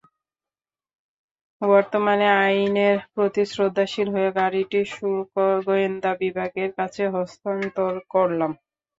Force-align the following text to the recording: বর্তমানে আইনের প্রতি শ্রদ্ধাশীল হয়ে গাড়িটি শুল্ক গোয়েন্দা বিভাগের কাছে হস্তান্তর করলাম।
বর্তমানে 1.61 2.27
আইনের 2.41 2.97
প্রতি 3.13 3.43
শ্রদ্ধাশীল 3.51 4.07
হয়ে 4.13 4.29
গাড়িটি 4.39 4.79
শুল্ক 4.93 5.33
গোয়েন্দা 5.65 6.11
বিভাগের 6.21 6.69
কাছে 6.79 7.03
হস্তান্তর 7.15 7.93
করলাম। 8.13 8.51